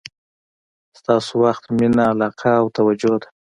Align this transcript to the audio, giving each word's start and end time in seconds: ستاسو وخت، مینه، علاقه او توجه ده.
ستاسو 0.99 1.31
وخت، 1.43 1.63
مینه، 1.77 2.03
علاقه 2.11 2.51
او 2.61 2.67
توجه 2.77 3.13
ده. 3.21 3.27